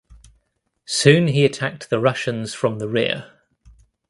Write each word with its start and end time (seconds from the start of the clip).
Soon 0.87 1.27
he 1.27 1.45
attacked 1.45 1.91
the 1.91 1.99
Russians 1.99 2.55
from 2.55 2.79
the 2.79 2.87
rear. 2.87 3.33